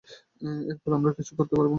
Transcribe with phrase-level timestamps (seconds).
[0.71, 1.69] এরপর আমরা কিছুই করতে পারব না।